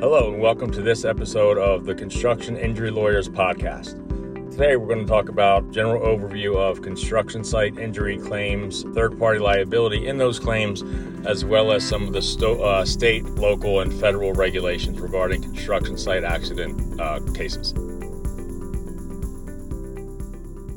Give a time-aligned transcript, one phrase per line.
[0.00, 4.00] Hello, and welcome to this episode of the Construction Injury Lawyers Podcast.
[4.50, 10.06] Today, we're going to talk about general overview of construction site injury claims, third-party liability
[10.06, 10.82] in those claims,
[11.26, 15.98] as well as some of the sto- uh, state, local, and federal regulations regarding construction
[15.98, 17.74] site accident uh, cases.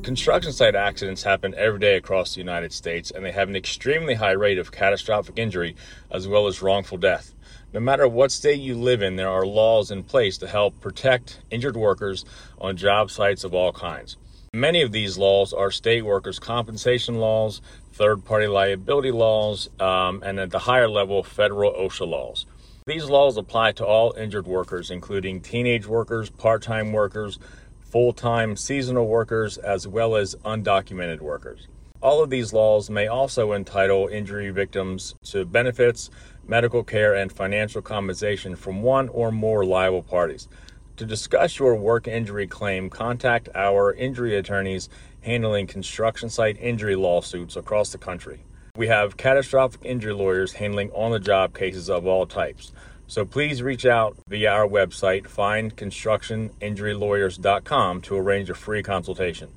[0.04, 4.12] Construction site accidents happen every day across the United States, and they have an extremely
[4.12, 5.74] high rate of catastrophic injury
[6.10, 7.34] as well as wrongful death.
[7.74, 11.40] No matter what state you live in, there are laws in place to help protect
[11.50, 12.24] injured workers
[12.60, 14.16] on job sites of all kinds.
[14.54, 17.60] Many of these laws are state workers' compensation laws,
[17.92, 22.46] third party liability laws, um, and at the higher level, federal OSHA laws.
[22.86, 27.40] These laws apply to all injured workers, including teenage workers, part time workers,
[27.80, 31.66] full time seasonal workers, as well as undocumented workers.
[32.00, 36.10] All of these laws may also entitle injury victims to benefits,
[36.48, 40.48] medical care, and financial compensation from one or more liable parties.
[40.96, 44.88] To discuss your work injury claim, contact our injury attorneys
[45.22, 48.44] handling construction site injury lawsuits across the country.
[48.76, 52.72] We have catastrophic injury lawyers handling on the job cases of all types.
[53.06, 59.50] So please reach out via our website, findconstructioninjurylawyers.com, to arrange a free consultation.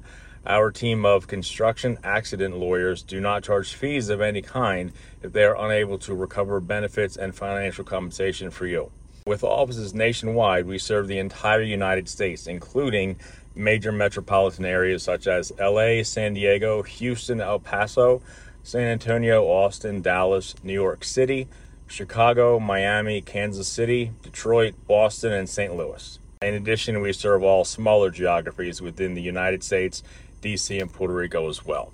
[0.50, 5.44] Our team of construction accident lawyers do not charge fees of any kind if they
[5.44, 8.90] are unable to recover benefits and financial compensation for you.
[9.26, 13.18] With offices nationwide, we serve the entire United States, including
[13.56, 18.22] major metropolitan areas such as LA, San Diego, Houston, El Paso,
[18.64, 21.50] San Antonio, Austin, Dallas, New York City,
[21.88, 25.76] Chicago, Miami, Kansas City, Detroit, Boston, and St.
[25.76, 26.20] Louis.
[26.42, 30.04] In addition, we serve all smaller geographies within the United States
[30.42, 31.92] DC, and Puerto Rico as well.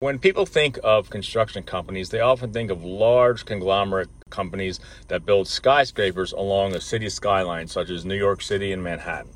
[0.00, 5.46] When people think of construction companies, they often think of large conglomerate companies that build
[5.46, 9.30] skyscrapers along a city skyline, such as New York City and Manhattan.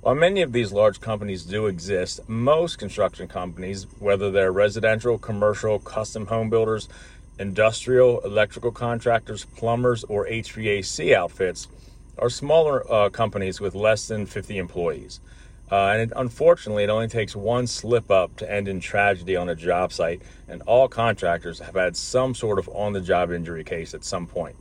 [0.00, 5.78] While many of these large companies do exist, most construction companies, whether they're residential, commercial,
[5.78, 6.88] custom home builders,
[7.38, 11.68] industrial, electrical contractors, plumbers, or HVAC outfits,
[12.18, 15.20] are smaller uh, companies with less than 50 employees.
[15.70, 19.48] Uh, and it, unfortunately, it only takes one slip up to end in tragedy on
[19.48, 23.64] a job site, and all contractors have had some sort of on the job injury
[23.64, 24.56] case at some point.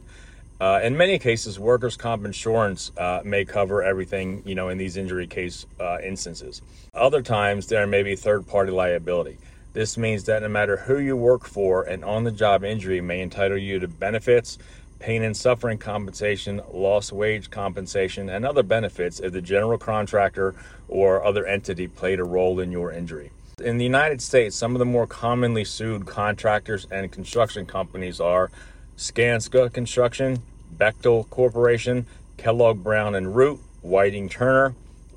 [0.60, 4.98] Uh, in many cases, workers' comp insurance uh, may cover everything, you know, in these
[4.98, 6.62] injury case uh, instances.
[6.94, 9.38] Other times, there may be third-party liability.
[9.74, 13.78] This means that no matter who you work for, an on-the-job injury may entitle you
[13.80, 14.58] to benefits,
[15.00, 20.56] pain and suffering compensation, lost wage compensation, and other benefits if the general contractor
[20.88, 23.32] or other entity played a role in your injury.
[23.64, 28.52] In the United States, some of the more commonly sued contractors and construction companies are
[28.98, 30.42] Skanska Construction,
[30.78, 32.06] Bechtel Corporation,
[32.38, 34.76] Kellogg Brown and Root, Whiting Turner,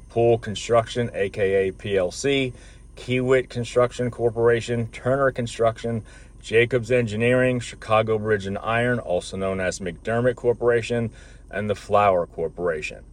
[0.09, 2.53] Poole Construction, aka PLC,
[2.97, 6.03] Kiewit Construction Corporation, Turner Construction,
[6.41, 11.11] Jacobs Engineering, Chicago Bridge and Iron, also known as McDermott Corporation,
[11.51, 13.05] and the Fluor Corporation.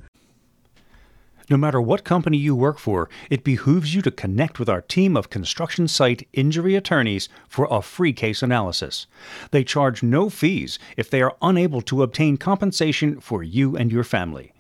[1.49, 5.15] No matter what company you work for, it behooves you to connect with our team
[5.15, 9.07] of construction site injury attorneys for a free case analysis.
[9.51, 14.03] They charge no fees if they are unable to obtain compensation for you and your
[14.03, 14.51] family.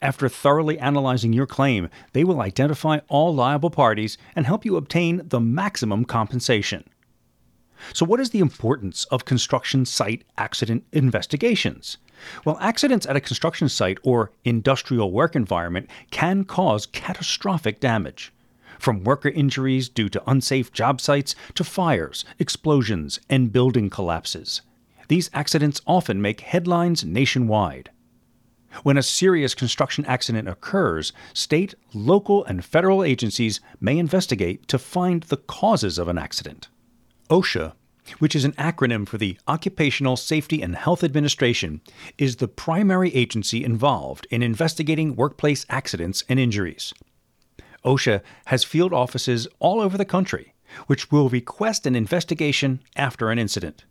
[0.00, 5.22] After thoroughly analyzing your claim, they will identify all liable parties and help you obtain
[5.24, 6.84] the maximum compensation.
[7.92, 11.96] So, what is the importance of construction site accident investigations?
[12.44, 18.32] Well, accidents at a construction site or industrial work environment can cause catastrophic damage.
[18.78, 24.62] From worker injuries due to unsafe job sites to fires, explosions, and building collapses.
[25.08, 27.90] These accidents often make headlines nationwide.
[28.84, 35.24] When a serious construction accident occurs, state, local, and federal agencies may investigate to find
[35.24, 36.68] the causes of an accident.
[37.30, 37.72] OSHA
[38.18, 41.80] which is an acronym for the Occupational Safety and Health Administration,
[42.18, 46.92] is the primary agency involved in investigating workplace accidents and injuries.
[47.84, 50.54] OSHA has field offices all over the country,
[50.86, 53.84] which will request an investigation after an incident.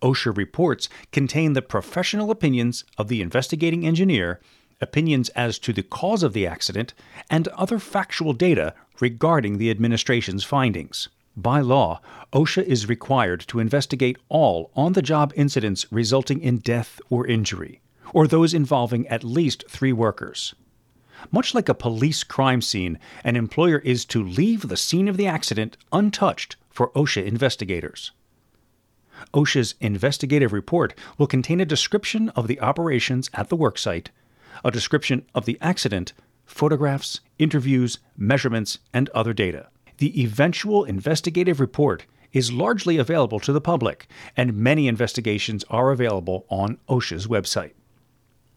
[0.00, 4.40] OSHA reports contain the professional opinions of the investigating engineer,
[4.80, 6.94] opinions as to the cause of the accident,
[7.30, 11.08] and other factual data regarding the administration's findings.
[11.36, 12.00] By law,
[12.32, 17.80] OSHA is required to investigate all on the job incidents resulting in death or injury,
[18.12, 20.54] or those involving at least three workers.
[21.30, 25.26] Much like a police crime scene, an employer is to leave the scene of the
[25.26, 28.12] accident untouched for OSHA investigators.
[29.32, 34.08] OSHA's investigative report will contain a description of the operations at the worksite,
[34.64, 36.12] a description of the accident,
[36.44, 39.68] photographs, interviews, measurements, and other data.
[40.02, 46.44] The eventual investigative report is largely available to the public, and many investigations are available
[46.48, 47.74] on OSHA's website.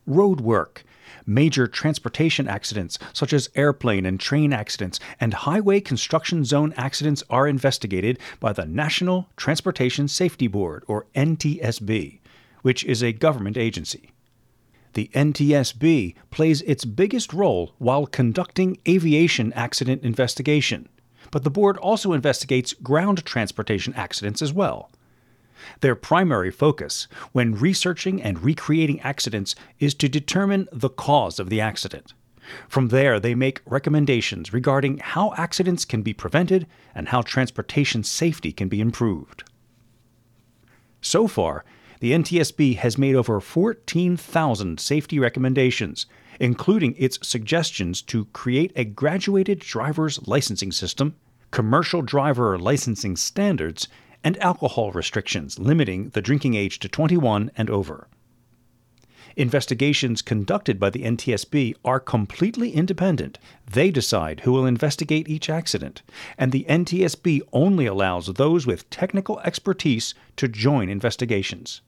[0.07, 0.83] Road work.
[1.23, 7.47] Major transportation accidents, such as airplane and train accidents and highway construction zone accidents, are
[7.47, 12.21] investigated by the National Transportation Safety Board, or NTSB,
[12.63, 14.09] which is a government agency.
[14.93, 20.89] The NTSB plays its biggest role while conducting aviation accident investigation
[21.35, 24.89] but the board also investigates ground transportation accidents as well.
[25.81, 31.59] Their primary focus when researching and recreating accidents is to determine the cause of the
[31.59, 32.13] accident.
[32.69, 38.53] From there, they make recommendations regarding how accidents can be prevented and how transportation safety
[38.53, 39.43] can be improved.
[41.01, 41.65] So far,
[41.99, 46.05] the NTSB has made over 14,000 safety recommendations,
[46.39, 51.15] including its suggestions to create a graduated driver's licensing system,
[51.55, 53.87] commercial driver licensing standards,
[54.25, 58.09] and alcohol restrictions limiting the drinking age to 21 and over.
[59.37, 63.39] Investigations conducted by the NTSB are completely independent.
[63.71, 66.01] They decide who will investigate each accident,
[66.37, 71.79] and the NTSB only allows those with technical expertise to join investigations.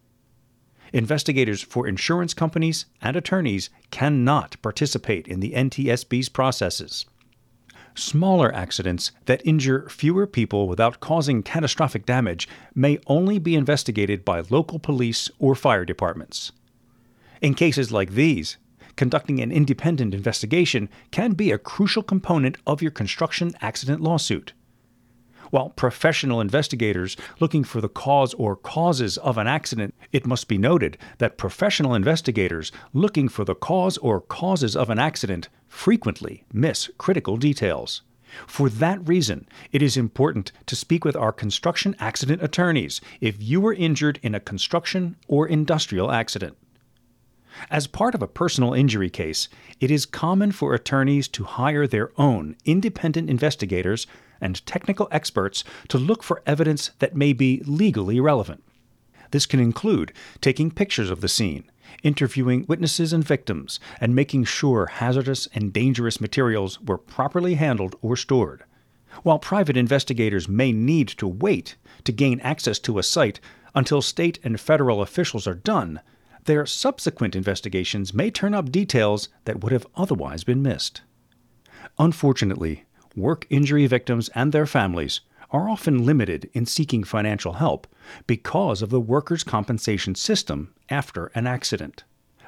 [0.94, 7.06] Investigators for insurance companies and attorneys cannot participate in the NTSB's processes.
[7.98, 14.44] Smaller accidents that injure fewer people without causing catastrophic damage may only be investigated by
[14.52, 16.52] local police or fire departments.
[17.42, 18.58] In cases like these,
[18.96, 24.54] conducting an independent investigation can be a crucial component of your construction accident lawsuit
[25.52, 30.58] while professional investigators looking for the cause or causes of an accident, it must be
[30.58, 36.90] noted that professional investigators looking for the cause or causes of an accident frequently miss
[36.98, 38.02] critical details.
[38.46, 43.62] For that reason, it is important to speak with our construction accident attorneys if you
[43.62, 46.58] were injured in a construction or industrial accident.
[47.70, 49.50] As part of a personal injury case,
[49.80, 54.08] it is common for attorneys to hire their own independent investigators
[54.40, 58.64] and technical experts to look for evidence that may be legally relevant.
[59.32, 61.70] This can include taking pictures of the scene,
[62.04, 68.16] interviewing witnesses and victims, and making sure hazardous and dangerous materials were properly handled or
[68.16, 68.64] stored.
[69.24, 73.40] While private investigators may need to wait to gain access to a site
[73.74, 76.02] until state and federal officials are done,
[76.48, 81.02] their subsequent investigations may turn up details that would have otherwise been missed.
[82.00, 82.86] Unfortunately,
[83.16, 85.22] work injury victims and their families
[85.52, 87.88] are often limited in seeking financial help
[88.26, 92.04] because of the workers' compensation system after an accident.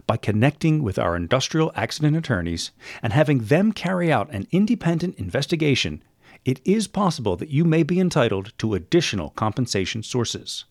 [0.07, 6.03] By connecting with our industrial accident attorneys and having them carry out an independent investigation,
[6.45, 10.65] it is possible that you may be entitled to additional compensation sources.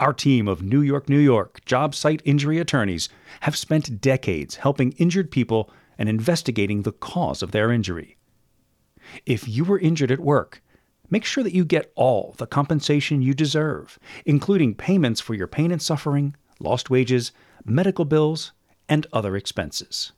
[0.00, 3.08] Our team of New York, New York job site injury attorneys
[3.40, 8.16] have spent decades helping injured people and investigating the cause of their injury.
[9.24, 10.62] If you were injured at work,
[11.10, 15.70] make sure that you get all the compensation you deserve, including payments for your pain
[15.70, 17.32] and suffering, lost wages,
[17.64, 18.52] medical bills,
[18.88, 20.12] and other expenses.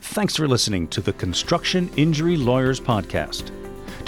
[0.00, 3.50] Thanks for listening to the Construction Injury Lawyers Podcast.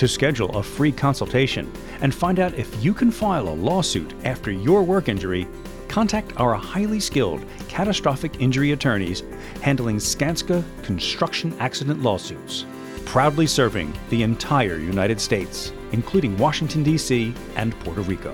[0.00, 4.50] To schedule a free consultation and find out if you can file a lawsuit after
[4.50, 5.46] your work injury,
[5.88, 9.22] contact our highly skilled catastrophic injury attorneys
[9.60, 12.64] handling Skanska construction accident lawsuits
[13.04, 17.34] proudly serving the entire United States, including Washington, D.C.
[17.56, 18.32] and Puerto Rico.